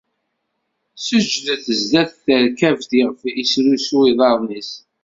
[1.05, 4.71] Seǧǧdet sdat terkabt iɣef isrusu iḍarren-is.